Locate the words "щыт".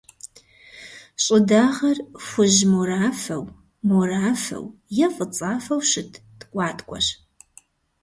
5.89-6.11